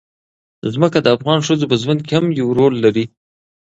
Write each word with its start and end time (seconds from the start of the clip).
ځمکه 0.73 0.97
د 1.03 1.07
افغان 1.15 1.39
ښځو 1.47 1.65
په 1.71 1.75
ژوند 1.81 2.01
کې 2.07 2.13
هم 2.17 2.25
یو 2.39 2.47
رول 2.59 2.73
لري. 2.85 3.05